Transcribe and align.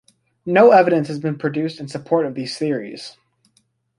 No 0.47 0.71
evidence 0.71 1.09
has 1.09 1.19
been 1.19 1.37
produced 1.37 1.79
in 1.79 1.87
support 1.87 2.25
of 2.25 2.33
these 2.33 2.57
theories. 2.57 3.17